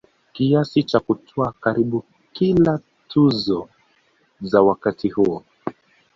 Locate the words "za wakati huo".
4.41-5.43